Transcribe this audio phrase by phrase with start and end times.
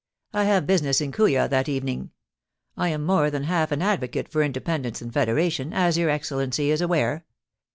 [0.33, 2.09] I have business in Kooya that evening.
[2.75, 6.71] I am more than half an advocate for Indepen dence and Federation, as your Excellency
[6.71, 7.23] is aware.